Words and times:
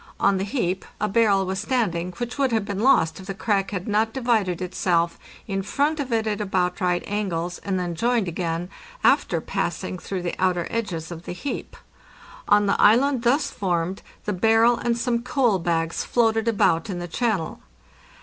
On 0.19 0.37
the 0.37 0.43
heap 0.43 0.83
a 0.99 1.07
barrel 1.07 1.45
was 1.45 1.59
stand 1.59 1.93
ing, 1.93 2.13
which 2.13 2.39
would 2.39 2.51
have 2.51 2.65
been 2.65 2.79
lost 2.79 3.19
if 3.19 3.27
the 3.27 3.35
crack 3.35 3.69
had 3.69 3.87
not 3.87 4.13
divided 4.13 4.59
itself 4.59 5.19
in 5.47 5.61
front 5.61 5.99
of 5.99 6.11
it 6.11 6.25
at 6.25 6.41
about 6.41 6.81
right 6.81 7.03
angles 7.05 7.59
and 7.59 7.79
then 7.79 7.93
joined 7.93 8.27
again, 8.27 8.71
after 9.03 9.39
passing 9.39 9.99
through 9.99 10.23
the 10.23 10.33
outer 10.39 10.65
edges 10.71 11.11
of 11.11 11.25
the 11.25 11.33
heap. 11.33 11.77
On 12.47 12.65
the 12.65 12.81
island 12.81 13.21
thus 13.21 13.51
formed 13.51 14.01
the 14.25 14.33
barrel 14.33 14.75
and 14.75 14.97
some 14.97 15.21
coal 15.21 15.59
bags 15.59 16.03
floated 16.03 16.47
about 16.47 16.89
in 16.89 16.97
the 16.97 17.07
channel. 17.07 17.59